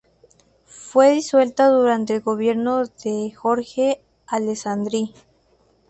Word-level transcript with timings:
Fue 0.65 1.11
disuelta 1.11 1.67
durante 1.69 2.15
el 2.15 2.21
gobierno 2.21 2.83
de 3.03 3.31
Jorge 3.33 4.01
Alessandri. 4.25 5.13